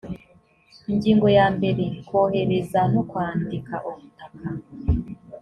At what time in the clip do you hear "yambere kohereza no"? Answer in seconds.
1.37-3.01